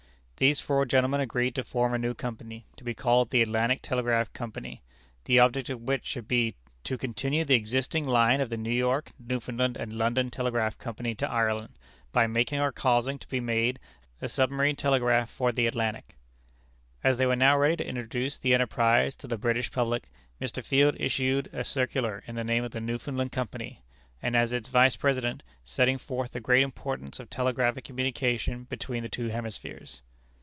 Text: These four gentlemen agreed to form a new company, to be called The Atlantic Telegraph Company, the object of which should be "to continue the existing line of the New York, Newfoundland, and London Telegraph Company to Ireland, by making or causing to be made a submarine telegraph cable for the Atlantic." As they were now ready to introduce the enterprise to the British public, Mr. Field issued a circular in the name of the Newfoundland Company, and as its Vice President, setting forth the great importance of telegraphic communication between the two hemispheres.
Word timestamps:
These 0.41 0.59
four 0.59 0.85
gentlemen 0.85 1.21
agreed 1.21 1.53
to 1.53 1.63
form 1.63 1.93
a 1.93 1.99
new 1.99 2.15
company, 2.15 2.65
to 2.75 2.83
be 2.83 2.95
called 2.95 3.29
The 3.29 3.43
Atlantic 3.43 3.83
Telegraph 3.83 4.33
Company, 4.33 4.81
the 5.25 5.37
object 5.37 5.69
of 5.69 5.81
which 5.83 6.03
should 6.03 6.27
be 6.27 6.55
"to 6.83 6.97
continue 6.97 7.45
the 7.45 7.53
existing 7.53 8.07
line 8.07 8.41
of 8.41 8.49
the 8.49 8.57
New 8.57 8.71
York, 8.73 9.11
Newfoundland, 9.19 9.77
and 9.77 9.99
London 9.99 10.31
Telegraph 10.31 10.79
Company 10.79 11.13
to 11.13 11.29
Ireland, 11.29 11.77
by 12.11 12.25
making 12.25 12.59
or 12.59 12.71
causing 12.71 13.19
to 13.19 13.27
be 13.27 13.39
made 13.39 13.77
a 14.19 14.27
submarine 14.27 14.75
telegraph 14.75 15.27
cable 15.27 15.35
for 15.37 15.51
the 15.51 15.67
Atlantic." 15.67 16.15
As 17.03 17.17
they 17.19 17.27
were 17.27 17.35
now 17.35 17.55
ready 17.55 17.75
to 17.75 17.87
introduce 17.87 18.39
the 18.39 18.55
enterprise 18.55 19.15
to 19.17 19.27
the 19.27 19.37
British 19.37 19.69
public, 19.69 20.09
Mr. 20.41 20.65
Field 20.65 20.95
issued 20.99 21.51
a 21.53 21.63
circular 21.63 22.23
in 22.25 22.33
the 22.33 22.43
name 22.43 22.63
of 22.63 22.71
the 22.71 22.81
Newfoundland 22.81 23.31
Company, 23.31 23.83
and 24.23 24.35
as 24.35 24.53
its 24.53 24.69
Vice 24.69 24.95
President, 24.95 25.43
setting 25.65 25.99
forth 25.99 26.31
the 26.31 26.39
great 26.39 26.63
importance 26.63 27.19
of 27.19 27.29
telegraphic 27.29 27.83
communication 27.83 28.63
between 28.63 29.03
the 29.03 29.07
two 29.07 29.27
hemispheres. 29.27 30.01